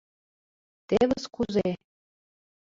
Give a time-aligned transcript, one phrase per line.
[0.87, 1.69] —Тевыс кузе...